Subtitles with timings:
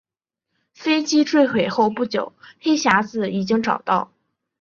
[0.73, 4.11] 飞机坠毁后不久黑匣子已经找到。